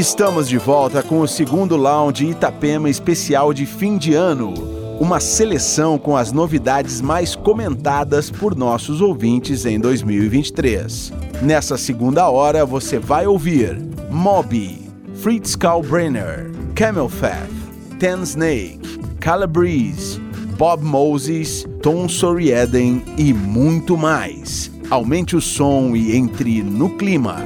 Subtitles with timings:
[0.00, 4.54] Estamos de volta com o segundo Lounge Itapema especial de fim de ano.
[4.98, 11.12] Uma seleção com as novidades mais comentadas por nossos ouvintes em 2023.
[11.42, 13.78] Nessa segunda hora você vai ouvir
[14.10, 14.80] Moby,
[15.16, 17.50] Fritz Kalbrenner, Camel Fat,
[17.98, 20.18] Ten Snake, Calabrese,
[20.56, 24.70] Bob Moses, Tom Sorieden e muito mais.
[24.90, 27.36] Aumente o som e entre no clima.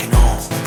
[0.00, 0.57] cracking on.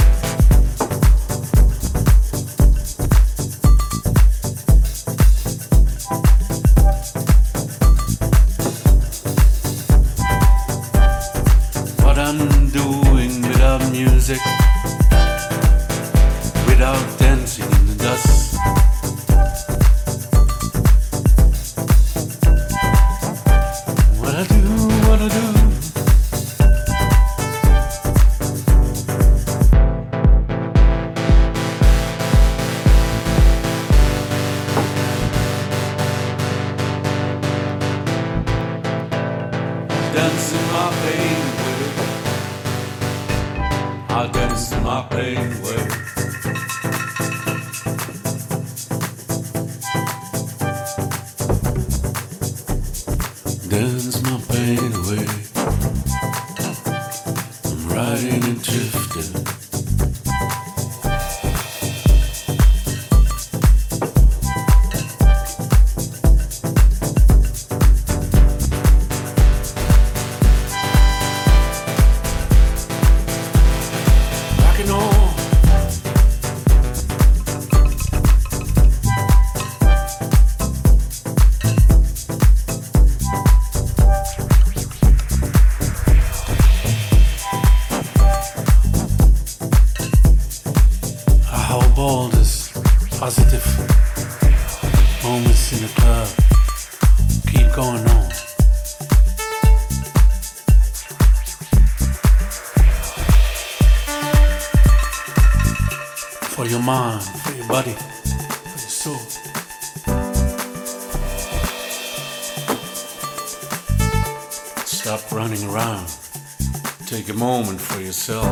[117.11, 118.47] Take a moment for yourself.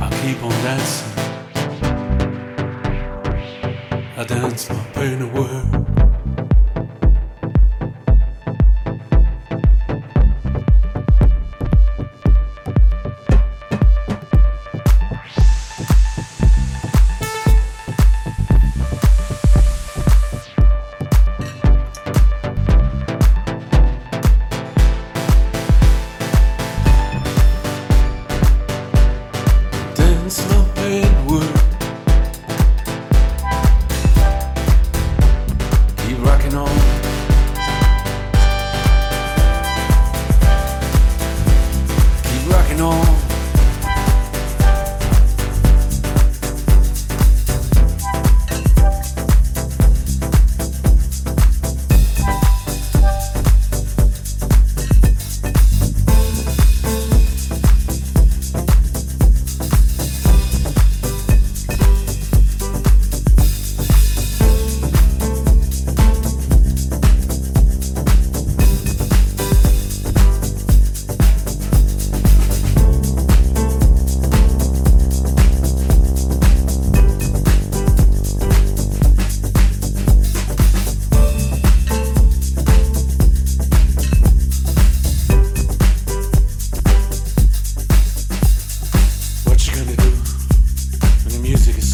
[0.00, 1.15] I keep on dancing.
[4.18, 5.85] I dance my pain away.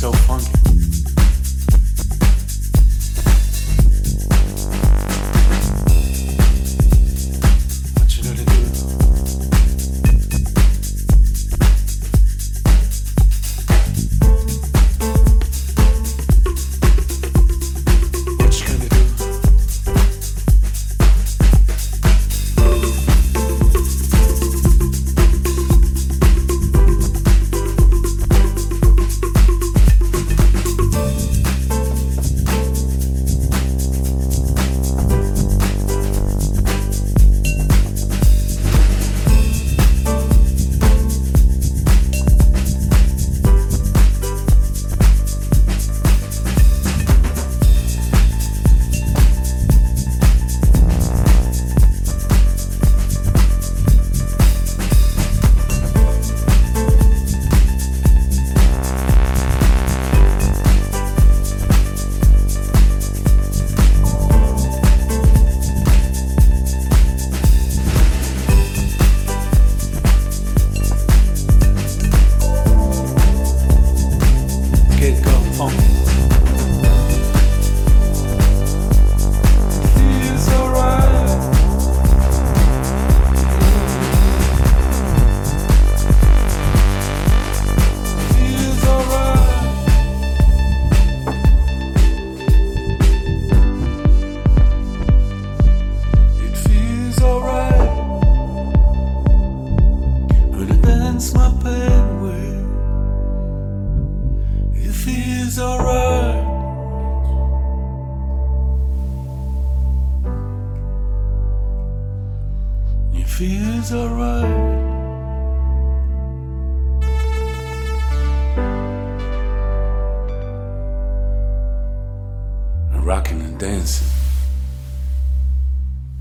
[0.03, 0.72] so funky.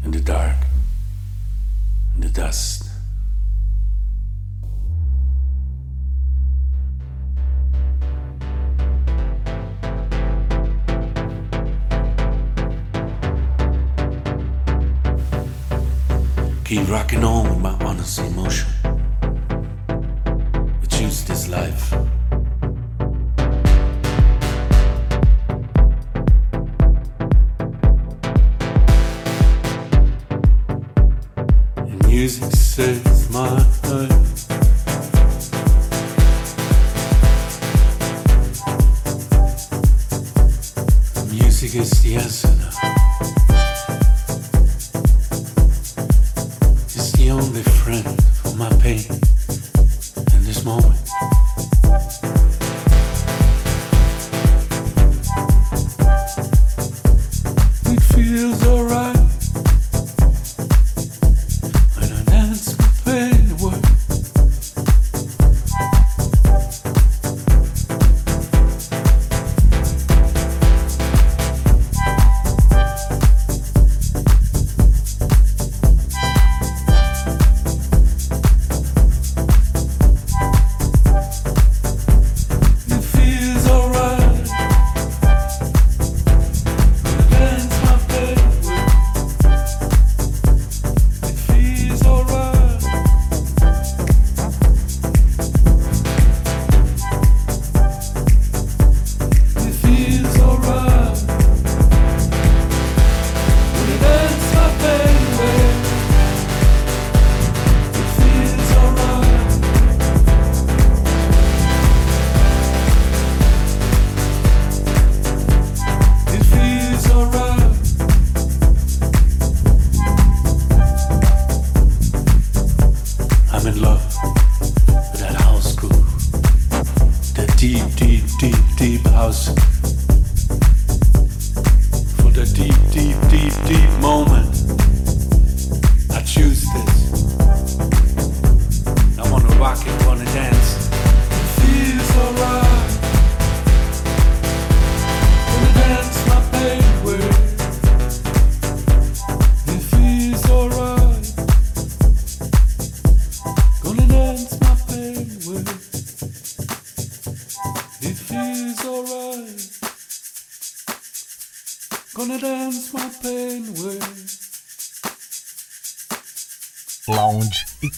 [0.04, 0.56] In the dark
[2.16, 2.90] in the dust.
[16.66, 18.68] Keep rocking on with my honest emotion.
[20.82, 21.96] I choose this life.
[32.86, 33.81] take my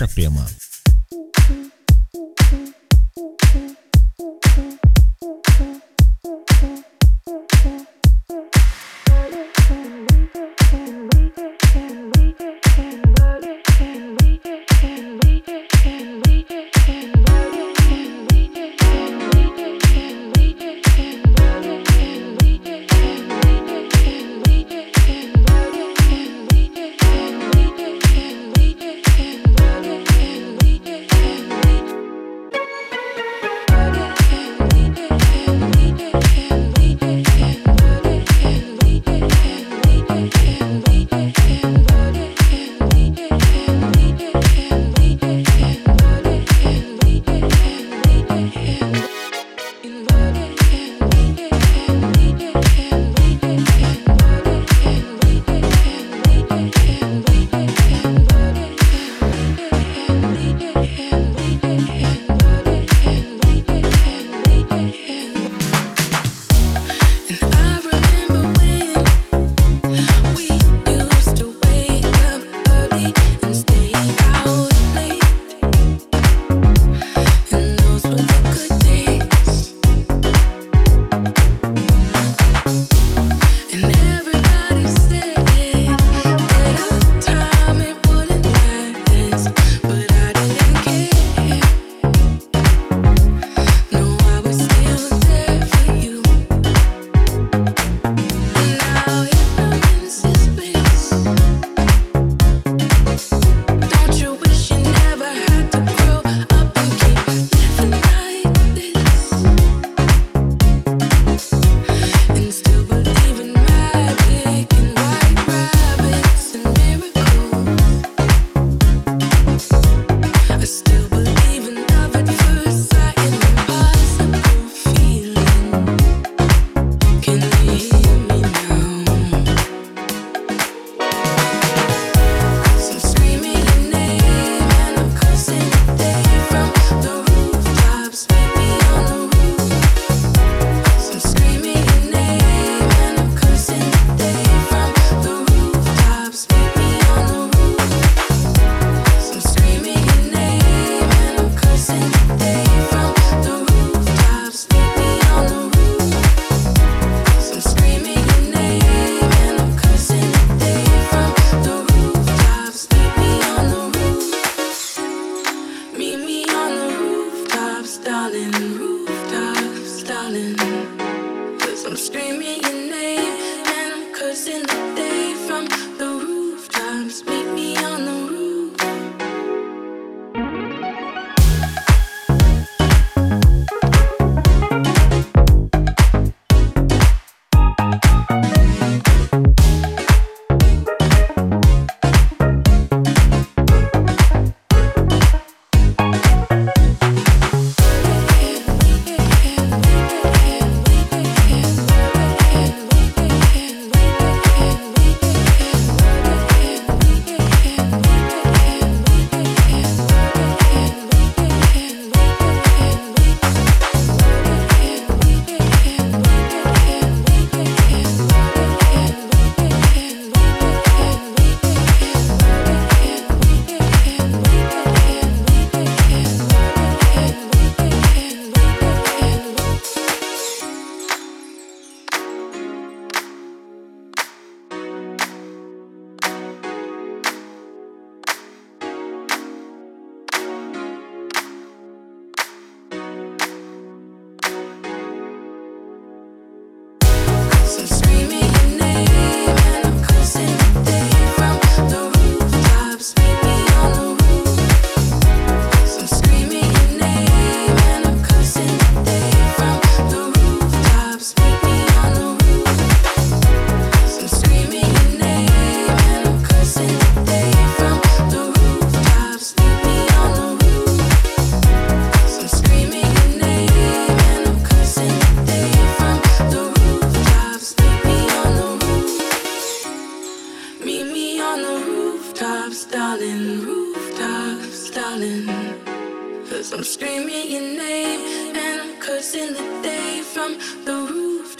[0.03, 0.45] Itapema.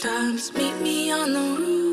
[0.04, 0.52] times.
[0.54, 1.83] Meet me on the roof.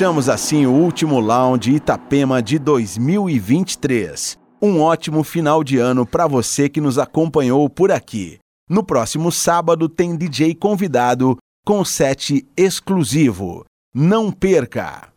[0.00, 4.34] Fechamos assim o último Lounge Itapema de 2023.
[4.62, 8.38] Um ótimo final de ano para você que nos acompanhou por aqui.
[8.66, 11.36] No próximo sábado tem DJ convidado
[11.66, 13.66] com set exclusivo.
[13.94, 15.09] Não perca!